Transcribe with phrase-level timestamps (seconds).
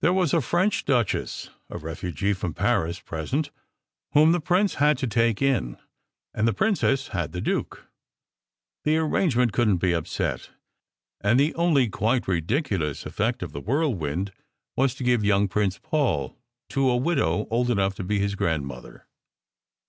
[0.00, 3.52] There was a French duchess a refugee from Paris present,
[4.10, 5.76] whom the prince had to take in,
[6.34, 7.86] and the princess had the duke.
[8.82, 10.50] That ar rangement couldn t be upset;
[11.20, 14.32] and the only quite ridiculous effect of the whirlwind
[14.74, 16.36] was to give young Prince Paul
[16.70, 19.06] to a widow old enough to be his grandmother.